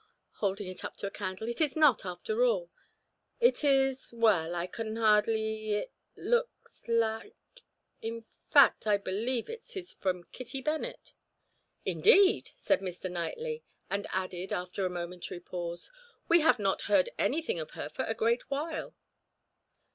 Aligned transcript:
holding 0.37 0.65
it 0.65 0.83
up 0.83 0.97
to 0.97 1.05
a 1.05 1.11
candle, 1.11 1.47
"it 1.47 1.61
is 1.61 1.75
not, 1.75 2.03
after 2.05 2.43
all. 2.43 2.71
It 3.39 3.63
is 3.63 4.09
well 4.11 4.55
I 4.55 4.65
can 4.65 4.95
hardly 4.95 5.75
it 5.75 5.91
looks 6.15 6.81
like 6.87 7.35
in 8.01 8.25
fact, 8.49 8.87
I 8.87 8.97
believe 8.97 9.47
it 9.47 9.77
is 9.77 9.93
from 9.93 10.23
Kitty 10.31 10.59
Bennet." 10.59 11.13
"Indeed!" 11.85 12.49
said 12.55 12.79
Mr. 12.79 13.11
Knightley, 13.11 13.63
and 13.91 14.07
added, 14.09 14.51
after 14.51 14.87
a 14.87 14.89
momentary 14.89 15.39
pause: 15.39 15.91
"We 16.27 16.39
have 16.41 16.57
not 16.57 16.81
heard 16.89 17.11
anything 17.19 17.59
of 17.59 17.69
her 17.77 17.87
for 17.87 18.05
a 18.05 18.15
great 18.15 18.49
while." 18.49 18.95